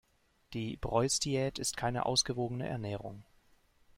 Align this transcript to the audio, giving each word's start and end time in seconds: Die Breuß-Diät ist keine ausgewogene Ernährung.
Die 0.53 0.77
Breuß-Diät 0.77 1.59
ist 1.59 1.77
keine 1.77 2.07
ausgewogene 2.07 2.67
Ernährung. 2.67 3.23